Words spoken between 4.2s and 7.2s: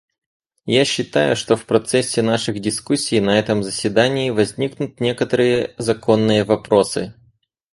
возникнут некоторые законные вопросы.